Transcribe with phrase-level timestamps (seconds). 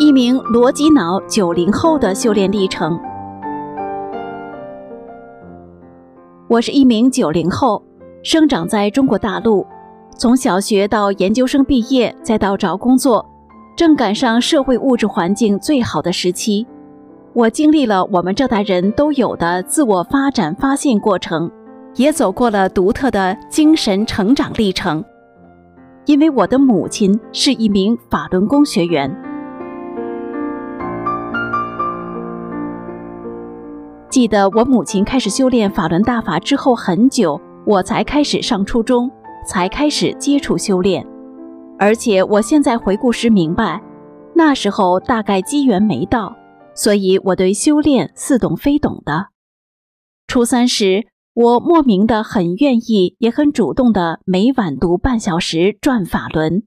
[0.00, 2.98] 一名逻辑脑九零后的修炼历程。
[6.48, 7.80] 我是一名九零后，
[8.24, 9.64] 生长在中国大陆，
[10.18, 13.24] 从小学到研究生毕业，再到找工作，
[13.76, 16.66] 正赶上社会物质环境最好的时期。
[17.32, 21.48] 我经历了我们这代人都有的自我发展发现过程，
[21.94, 25.04] 也走过了独特的精神成长历程。
[26.06, 29.08] 因为我的母亲是一名法轮功学员。
[34.14, 39.10] 记得我母亲开始修炼法轮大法之后很久，我才开始上初中，
[39.44, 41.04] 才开始接触修炼。
[41.80, 43.82] 而且我现在回顾时明白，
[44.32, 46.32] 那时候大概机缘没到，
[46.76, 49.30] 所以我对修炼似懂非懂的。
[50.28, 51.08] 初三时。
[51.34, 56.62] 我莫名的很愿意，也很主动的每晚读半小时转法轮。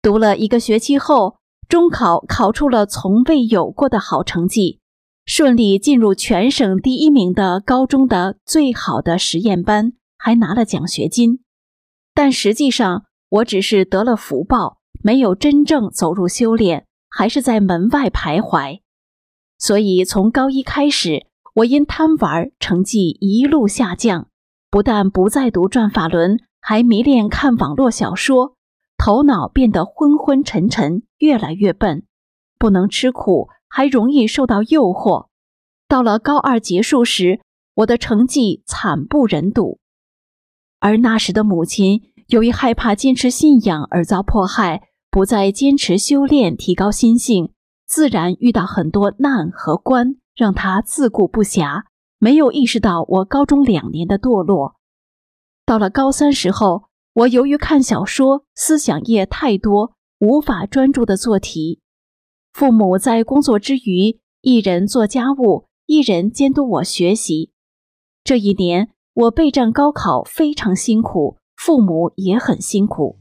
[0.00, 1.36] 读了一个学期后，
[1.68, 4.80] 中考考出了从未有过的好成绩，
[5.26, 11.40] 顺利进入全省第一名的高中的最好的实验班，还拿了奖学金。
[12.14, 18.80] 但实际上，我只是得了福报，没有真正走入修炼，还是在门外徘徊。
[19.58, 21.26] 所以从高一开始。
[21.58, 24.26] 我因贪玩，成绩一路下降，
[24.72, 28.56] 不但不再读转法轮，还迷恋看网络小说，
[28.98, 32.06] 头脑变得昏昏沉沉，越来越笨，
[32.58, 35.26] 不能吃苦，还容易受到诱惑。
[35.88, 37.40] 到了高二结束时，
[37.74, 39.80] 我的成绩惨不忍睹。
[40.78, 47.52] 而那时的母亲，由于害怕坚持信仰而遭迫害，不再坚持修炼，提高心性，
[47.84, 50.14] 自然遇到很多难和关。
[50.36, 51.82] 让他自顾不暇，
[52.18, 54.76] 没有意识到我高中两年的堕落。
[55.66, 61.80] 到了高三时候，我由于看小说，思想业太多，无法专注的做题。
[62.54, 67.50] 父母在工作之余，一人做家务，一人监督我学习。
[68.22, 73.16] 这一年，我备战高考非常辛苦，父母也很辛苦。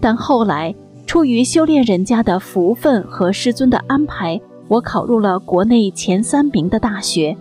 [0.00, 0.74] 但后来，
[1.06, 4.40] 出于修炼人家的福分和师尊的安排。
[4.66, 7.36] 我考入了国内前三名的大学，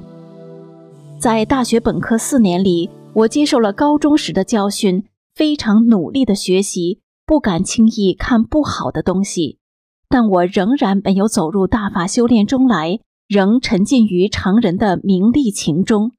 [1.17, 5.03] 在大学本科四年里，我接受了高中时的教训，
[5.33, 9.59] 非常努力的学习，不敢轻易看不好的东西。
[10.07, 16.11] 但我仍然没有走入大法修炼中来，仍沉浸于常人的名利情中，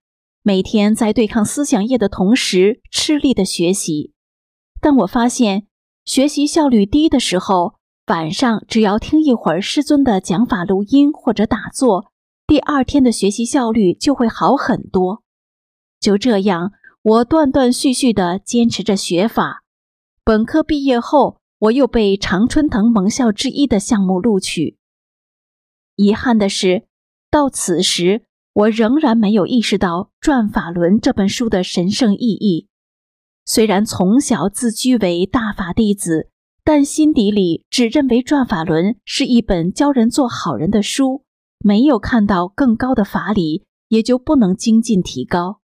[0.43, 4.13] 每天在对抗思想业的同时，吃力的学习。
[4.81, 5.67] 但我发现，
[6.05, 7.77] 学习效率低的时候。
[8.09, 12.13] 晚上只要听一会儿师尊的讲法录音或者打坐，
[12.47, 15.25] 第二天的学习效率就会好很多。
[15.99, 16.71] 就这样，
[17.03, 19.65] 我断断续续地坚持着学法。
[20.27, 24.77] 本科毕业后，我又被常春藤盟校之一的项目录取。
[25.95, 26.83] 遗憾的是，
[27.31, 32.67] 到此时我仍然没有意识到《转法轮》这本书的神圣意义。
[33.45, 36.29] 虽然从小自居为大法弟子。
[36.65, 41.23] 但心底里只认为《转法轮》是一本教人做好人的书，
[41.61, 45.61] 没有看到更高的法理，也就不能精进提高。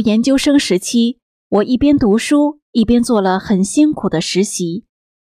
[0.00, 4.84] 研究生时期，我一边读书，一边做了很辛苦的实习。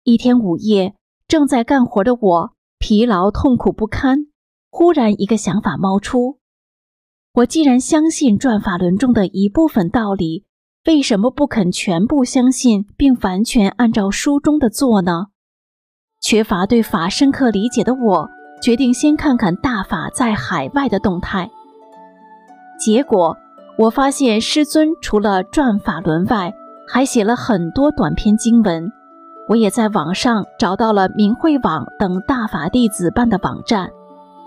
[0.04, 0.96] 一天午夜，
[1.28, 4.28] 正在干活的我疲劳痛苦不堪，
[4.70, 6.40] 忽然一个想法冒出。
[7.36, 10.46] 我既然相信转法轮中的一部分道理，
[10.86, 15.28] 为什么不肯全部相信并完全按照书中的做呢？
[16.20, 18.30] 缺乏对法深刻理解的我，
[18.62, 21.50] 决定先看看大法在海外的动态。
[22.80, 23.38] 结果
[23.81, 26.53] 我发现师尊除了转法轮外，
[26.88, 28.92] 还写了很多短篇经文。
[29.47, 33.90] 我也在网上找到了明慧网等大法弟子办的网站，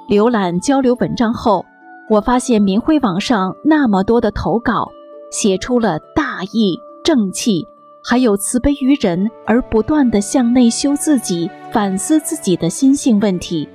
[0.09, 1.67] 浏览交流文章后。
[2.09, 4.89] 我发现明慧网上那么多的投稿，
[5.33, 7.67] 写出了大义正气，
[8.05, 13.69] 还有慈悲于人而不断的向内修自己、反思自己的心性问题。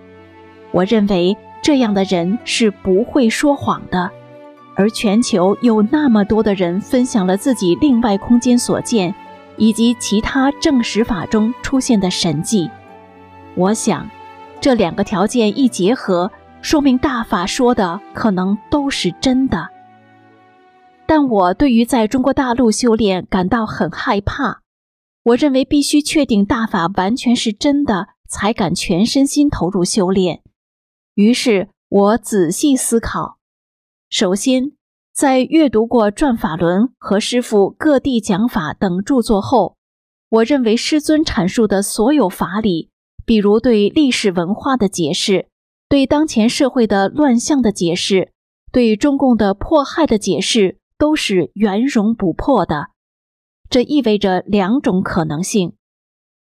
[0.72, 4.10] 我认为这样的人是不会说谎的。
[4.76, 9.14] 而全球有那么多的人分享了自己另外空间所见，
[9.58, 12.70] 以及其他正史法中出现的神迹。
[13.56, 14.10] 我想，
[14.62, 16.32] 这两个条件一结合。
[16.62, 19.70] 说明大法说的可能都是真的，
[21.08, 24.62] 但我对于在中国大陆修炼感到很害怕。
[25.24, 30.42] 我认为必须确定大法完全是真的，才敢全身心投入修炼。
[31.16, 33.38] 于是我仔细思考：
[34.10, 34.72] 首先，
[35.14, 39.78] 在阅读过《转法轮》和师傅各地讲法等著作后，
[40.30, 42.90] 我认为师尊阐述的所有法理，
[43.24, 45.48] 比如对历史文化的解释，
[45.88, 48.32] 对当前社会的乱象的解释，
[48.72, 52.88] 对中共的迫害的解释，都是圆融不破的。
[53.70, 55.74] 这意味着两种可能性：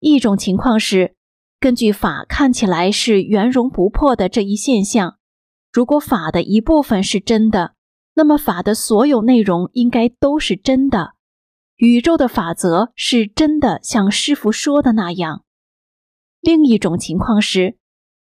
[0.00, 1.14] 一种情况是，
[1.60, 5.18] 根据法看起来是圆融不破的这一现象，
[5.74, 7.74] 如果法的一部分是真的。
[8.16, 11.14] 那么法的所有内容应该都是真的，
[11.78, 15.42] 宇宙的法则是真的，像师傅说的那样。
[16.40, 17.76] 另一种情况是，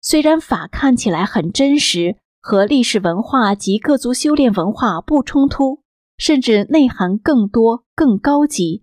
[0.01, 5.83] 虽然法看起来很真实，和历史文化及各族修炼文化不冲突，
[6.17, 8.81] 甚至内涵更多、更高级，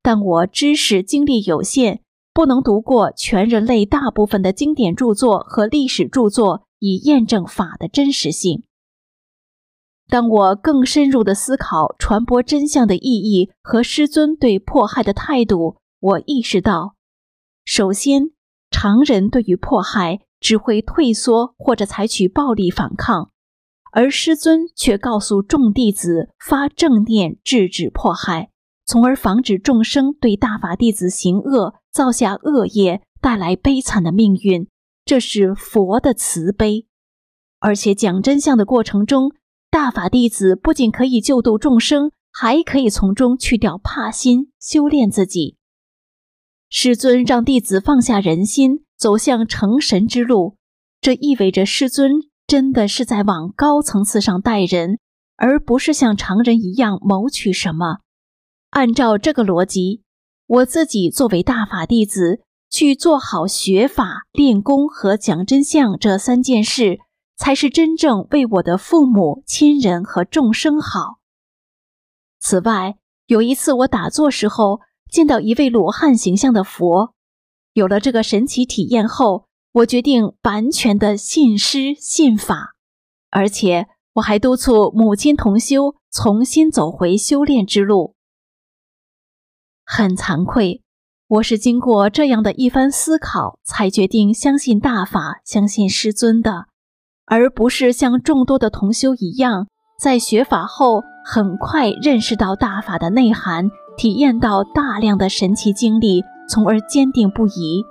[0.00, 2.02] 但我知识精力有限，
[2.32, 8.62] 不能读过全人类大部分的经典著作和历史著作，以验证法的真实性。
[10.08, 16.94] 当我更深入的思考传播真相的意义和师尊对迫害的态度，我意识到，
[17.64, 18.30] 首先，
[18.70, 23.30] 常人对于迫害只会退缩或者采取暴力反抗，
[23.92, 28.50] 而师尊却告诉众弟子发正念制止迫害，
[28.86, 34.68] 从而防止众生对大法弟子行恶造下恶业，带来悲惨的命运。
[35.08, 36.86] 这是佛的慈悲，
[37.60, 39.32] 而且讲真相的过程中。
[39.70, 45.56] 大法弟子不仅可以救度众生，还可以从中去掉怕心，修炼自己。
[46.68, 50.58] 师尊让弟子放下人心，走向成神之路。
[51.00, 52.12] 这意味着师尊
[52.46, 54.98] 真的是在往高层次上带人，
[55.36, 58.00] 而不是像常人一样谋取什么。
[58.68, 60.02] 按照这个逻辑，
[60.46, 67.00] 我自己作为大法弟子，去做好学法、练功和讲真相这三件事。
[67.38, 71.20] 才是真正为我的父母亲人和众生好。
[72.40, 77.14] 此外，有一次我打坐时候见到一位罗汉形象的佛，
[77.74, 82.74] 有了这个神奇体验后，我决定完全的信师信法，
[83.30, 88.16] 而且我还督促母亲同修重新走回修炼之路。
[89.84, 90.82] 很惭愧，
[91.28, 96.64] 我是经过这样的一番思考，才决定相信大法，相信师尊的。
[97.26, 99.66] 而不是像众多的同修一样，
[100.00, 107.84] 在学法后很快认识到大法的内涵，体验到大量的神奇经历，从而坚定不移。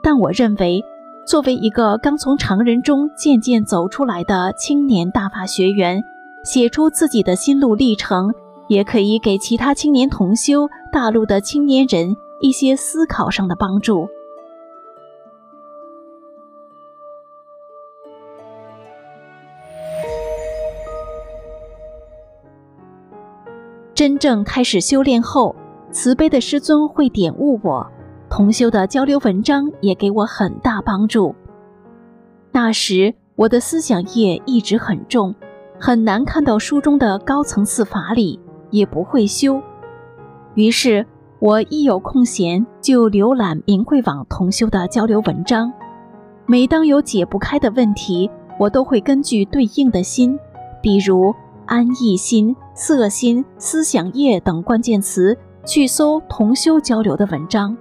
[0.00, 0.84] 但我认为，
[1.26, 6.00] 作为一个刚从常人中渐渐走出来的青年大法学员，
[6.44, 8.32] 写出自己的心路历程，
[8.68, 14.08] 也可以给其他青年同修、大陆的青年人一些思考上的帮助。
[23.92, 25.56] 真正开始修炼后，
[25.90, 27.84] 慈悲的师尊会点悟我，
[28.30, 31.34] 同修的交流文章也给我很大帮助。
[32.52, 35.34] 那时我的思想业一直很重，
[35.80, 38.38] 很难看到书中的高层次法理，
[38.70, 39.60] 也不会修。
[40.54, 41.06] 于是，
[41.38, 45.72] 我一有空闲就浏览明慧网同修的交流文章。
[46.46, 50.38] 每当有解不开的问题，我都会根据对应的心，
[50.82, 51.34] 比如。
[51.66, 55.34] 安逸心、色心、思想业等关键词
[55.64, 57.74] 去搜同修交流的文章，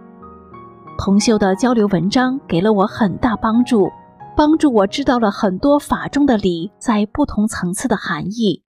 [0.98, 3.90] 同修的交流文章给了我很大帮助，
[4.38, 8.64] 帮助我知道了很多法中的理在不同层次的含义。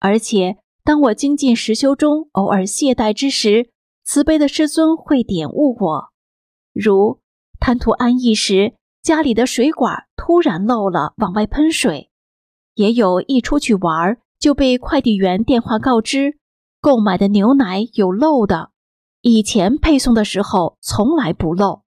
[0.00, 0.56] 而且，
[0.88, 3.68] 当我精进实修中偶尔懈怠之时，
[4.04, 6.08] 慈悲的师尊会点悟我，
[6.72, 7.20] 如
[7.60, 12.08] 贪图安逸时，家里的水管突然漏了，往外喷水；
[12.72, 14.16] 也有一出去玩。
[14.38, 16.38] 就被快递员电话告知，
[16.80, 18.70] 购买的牛奶有漏的，
[19.20, 21.82] 以前配送的时候从来不漏。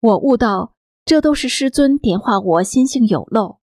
[0.00, 0.72] 我悟到，
[1.04, 3.58] 这都是师尊点化我心性有漏。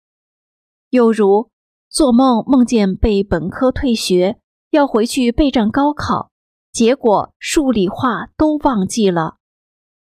[0.89, 1.51] 又如
[1.87, 4.39] 做梦梦见被本科退学，
[4.75, 6.29] 要回去备战高考，
[6.71, 9.37] 结果数理化都忘记了。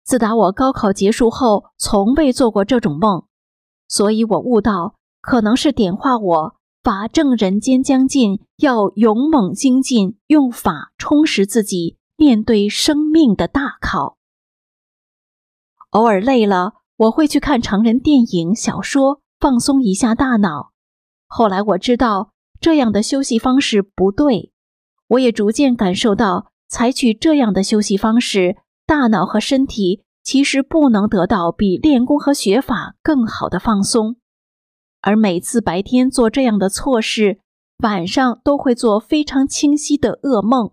[0.02, 3.26] 自打我高考结束后，从未做过这种梦，
[3.86, 6.56] 所以我悟到，可能是点化我。
[6.82, 14.16] 法正人间将近，要勇猛精进，用法充实自己，面对生命的大考。
[15.90, 20.72] 偶尔累了，我会去看成人电影、小说，放松一下大脑。
[21.28, 24.51] 后来我知道这样的休息方式不对，
[25.12, 34.16] 我也逐渐感受到，采取这样的休息方式，大脑和身体其实不能得到比练功和学法更好的放松。
[35.02, 37.40] 而每次白天做这样的错事，
[37.82, 40.70] 晚上都会做非常清晰的噩梦，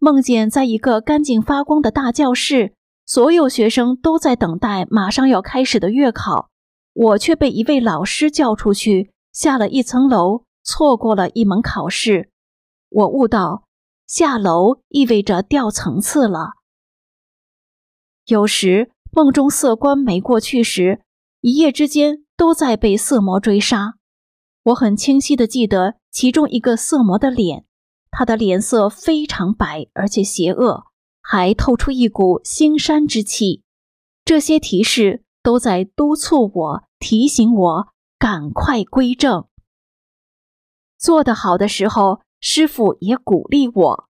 [0.00, 2.72] 梦见在一个干净发光的大教室，
[3.04, 6.48] 所有学生都在等待马上要开始的月考，
[6.92, 12.30] 我却被一位老师叫出去，下了一层楼，错过了一门考试。
[12.88, 13.64] 我悟到，
[14.06, 16.52] 下楼意味着掉层次了。
[18.26, 21.02] 有时梦中色关没过去时，
[21.40, 23.94] 一夜之间都在被色魔追杀。
[24.64, 27.64] 我很清晰的记得其中一个色魔的脸，
[28.10, 30.86] 他的脸色非常白，而且邪恶，
[31.20, 33.62] 还透出一股腥膻之气。
[34.24, 39.46] 这些提示都在督促我，提醒我赶快归正。
[40.98, 44.08] 做得好的时候，师傅也鼓励我。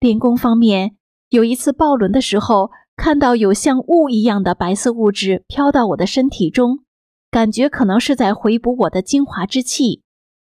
[0.00, 0.96] 练功方面，
[1.28, 6.78] 有一次抱轮的时候，看到有像雾一样的白色物质飘到我的身体中。
[7.30, 10.00] 感觉可能是在回补我的精华之气，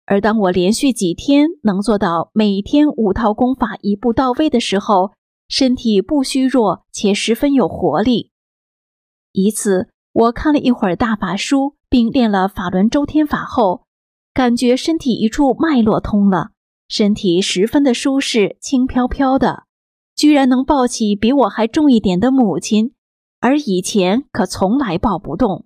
[0.04, 5.12] 而当我连续几天能做到每天五套功法一步到位的时候，
[5.48, 8.32] 身体不虚弱且十分有活力。
[9.32, 13.86] 一次，我看了一会儿大法书，并练了法轮周天法后，
[14.34, 16.50] 感觉身体一处脉络通了，
[16.96, 19.64] 身体十分的舒适，轻飘飘的，
[20.14, 22.94] 居然能抱起比我还重一点的母亲，
[23.40, 25.64] 而以前可从来抱不动。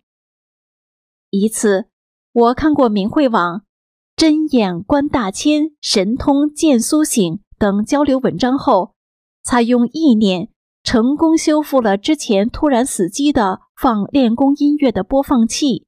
[1.29, 1.89] 一次，
[2.33, 3.65] 我看过明慧网
[4.17, 8.95] “真眼观大千，神通见苏醒”等交流文章后，
[9.43, 10.49] 采用意念
[10.83, 15.87] 成功修复了之前突然死机的放练功音乐的播放器，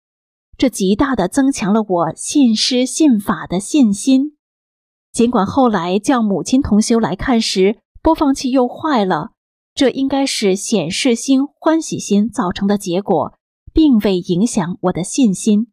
[0.58, 4.36] 这极大的增强了我信师信法的信心。
[5.12, 9.32] 尽管后来叫母亲同修来看时，播放器又坏了，
[9.74, 13.34] 这应该是显示心、欢喜心造成的结果。
[13.72, 15.72] 并未影响我的信心。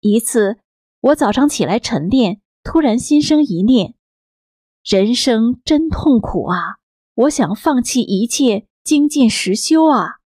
[0.00, 0.58] 一次，
[1.00, 3.94] 我早上起来晨练，突然心生一念：
[4.84, 6.76] 人生真痛苦啊！
[7.14, 10.20] 我想放弃一切，精进实修啊！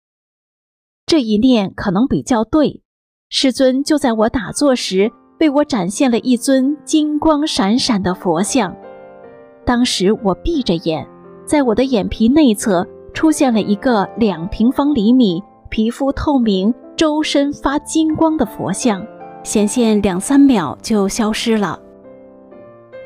[1.07, 2.83] 这一念可能比较对。
[3.29, 5.11] 师尊就在我打坐时，
[5.41, 8.75] 为我展现了一尊金光闪闪的佛像。
[9.65, 11.07] 当时我闭着眼，
[11.45, 12.87] 在我的眼皮内侧。
[13.15, 19.07] 出现了一个两平方厘米、皮肤透明、周身发金光的佛像，
[19.45, 21.79] 显现两三秒就消失了。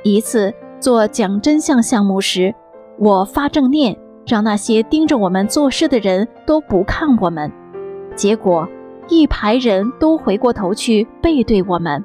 [0.03, 2.55] 一次做讲真相项目时，
[2.99, 3.95] 我发正念，
[4.27, 7.53] 让那些盯着我们做事的人都不看我们，
[8.17, 8.67] 结果
[9.11, 12.03] 一排人都回过头去背对我们。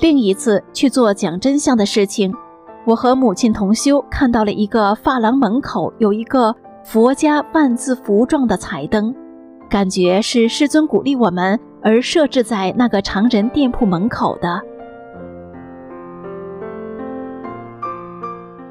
[0.00, 2.34] 另一次去做讲真相的事情。
[2.86, 9.14] 我和母亲同修看到了一个发廊门口有一个佛家万字符状的彩灯，
[9.68, 14.60] 感觉是师尊鼓励我们而设置在那个常人店铺门口的。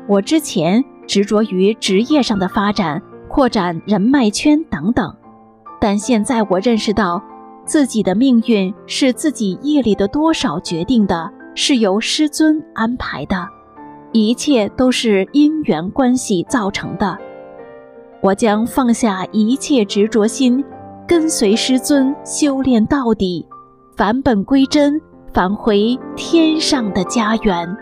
[0.08, 5.16] 我之前执着于职业上的发展、扩展人脉圈等等，
[5.80, 7.22] 但现在我认识到，
[7.70, 13.48] 自己的命运是自己业力的多少决定的，是由师尊安排的。
[14.12, 17.16] 一切都是因缘关系造成的，
[18.24, 20.66] 我将放下一切执着心，
[21.08, 23.46] 跟随师尊修炼到底，
[23.96, 25.00] 返本归真，
[25.32, 27.78] 返回天上的家园。